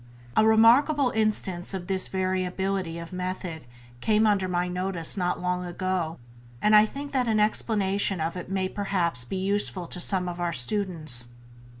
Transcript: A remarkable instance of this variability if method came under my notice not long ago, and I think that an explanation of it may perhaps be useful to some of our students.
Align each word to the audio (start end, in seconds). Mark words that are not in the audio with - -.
A 0.35 0.43
remarkable 0.43 1.11
instance 1.11 1.75
of 1.75 1.85
this 1.85 2.07
variability 2.07 2.97
if 2.97 3.13
method 3.13 3.65
came 3.99 4.25
under 4.25 4.47
my 4.47 4.67
notice 4.67 5.15
not 5.15 5.39
long 5.39 5.63
ago, 5.63 6.17
and 6.59 6.75
I 6.75 6.87
think 6.87 7.11
that 7.11 7.27
an 7.27 7.39
explanation 7.39 8.19
of 8.19 8.35
it 8.35 8.49
may 8.49 8.67
perhaps 8.67 9.25
be 9.25 9.37
useful 9.37 9.85
to 9.85 9.99
some 9.99 10.27
of 10.27 10.39
our 10.39 10.53
students. 10.53 11.27